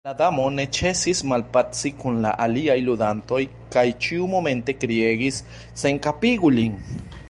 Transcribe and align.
La 0.07 0.13
Damo 0.19 0.43
ne 0.53 0.63
ĉesis 0.77 1.19
malpaci 1.31 1.91
kun 1.99 2.17
la 2.23 2.31
aliaj 2.45 2.79
ludantoj 2.87 3.43
kaj 3.77 3.85
ĉiumomente 4.07 4.77
kriegis 4.83 5.43
"Senkapigu 5.85 6.57
lin." 6.61 6.87